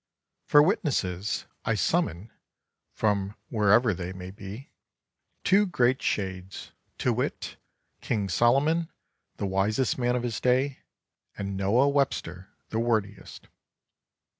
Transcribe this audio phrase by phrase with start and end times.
[0.47, 2.31] For witnesses, I summon
[2.91, 4.71] (from wherever they may be)
[5.43, 7.57] two great shades, to wit:
[8.01, 8.89] King Solomon,
[9.37, 10.79] the wisest man of his day,
[11.37, 13.47] and Noah Webster, the wordiest.